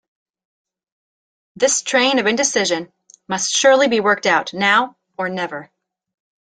This 1.57 1.83
train 1.83 2.17
of 2.17 2.25
indecision 2.25 2.91
must 3.27 3.51
surely 3.51 3.87
be 3.87 3.99
worked 3.99 4.25
out 4.25 4.51
now 4.51 4.97
or 5.15 5.29
never. 5.29 5.69